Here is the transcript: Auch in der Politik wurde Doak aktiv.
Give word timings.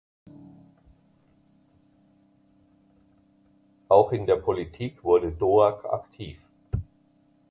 Auch 3.87 4.11
in 4.11 4.25
der 4.25 4.37
Politik 4.37 5.03
wurde 5.03 5.31
Doak 5.31 5.85
aktiv. 5.85 6.39